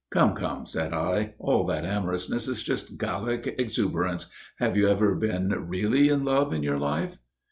[0.09, 4.31] "Come, come," said I; "all that amorousness is just Gallic exuberance.
[4.57, 7.19] Have you ever been really in love in your life?"